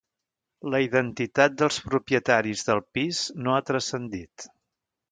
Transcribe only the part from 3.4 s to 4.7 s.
no ha trascendit.